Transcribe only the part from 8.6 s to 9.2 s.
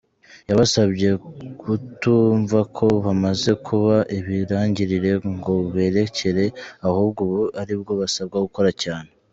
cyane.